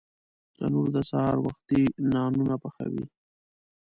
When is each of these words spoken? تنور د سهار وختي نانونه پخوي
تنور 0.57 0.87
د 0.95 0.97
سهار 1.09 1.37
وختي 1.45 1.81
نانونه 2.11 2.55
پخوي 2.63 3.05